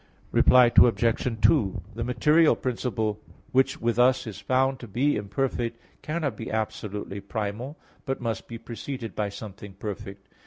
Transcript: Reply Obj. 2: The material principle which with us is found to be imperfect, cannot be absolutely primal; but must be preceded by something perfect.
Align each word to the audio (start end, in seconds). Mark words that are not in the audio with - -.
Reply 0.31 0.71
Obj. 0.75 1.37
2: 1.41 1.81
The 1.93 2.03
material 2.03 2.55
principle 2.55 3.19
which 3.51 3.79
with 3.79 3.99
us 3.99 4.25
is 4.25 4.39
found 4.39 4.79
to 4.79 4.87
be 4.87 5.15
imperfect, 5.15 5.77
cannot 6.01 6.35
be 6.35 6.49
absolutely 6.51 7.19
primal; 7.21 7.77
but 8.07 8.19
must 8.19 8.47
be 8.47 8.57
preceded 8.57 9.13
by 9.15 9.29
something 9.29 9.73
perfect. 9.75 10.27